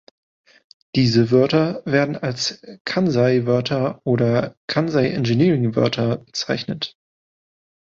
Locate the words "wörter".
1.29-1.83